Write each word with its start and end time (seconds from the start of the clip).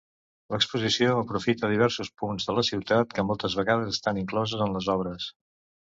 L'exposició 0.53 1.09
aprofita 1.23 1.69
diversos 1.73 2.09
punts 2.21 2.49
de 2.49 2.57
la 2.61 2.65
ciutat 2.71 3.15
que 3.19 3.27
moltes 3.33 3.59
vegades 3.63 3.93
estan 3.95 4.21
incloses 4.23 4.65
en 4.69 4.75
les 4.79 4.89
obres. 4.99 5.29